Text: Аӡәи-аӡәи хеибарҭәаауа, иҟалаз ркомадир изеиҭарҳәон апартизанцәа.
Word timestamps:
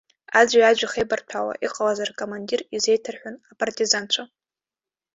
Аӡәи-аӡәи 0.39 0.87
хеибарҭәаауа, 0.91 1.53
иҟалаз 1.65 1.99
ркомадир 2.09 2.61
изеиҭарҳәон 2.75 3.35
апартизанцәа. 3.51 4.23